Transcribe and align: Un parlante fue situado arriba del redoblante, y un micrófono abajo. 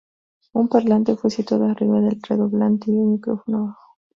Un 0.53 0.67
parlante 0.67 1.15
fue 1.15 1.29
situado 1.29 1.65
arriba 1.69 2.01
del 2.01 2.19
redoblante, 2.23 2.89
y 2.89 2.95
un 2.95 3.11
micrófono 3.11 3.57
abajo. 3.65 3.97